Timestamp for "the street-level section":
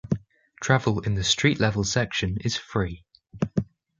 1.13-2.37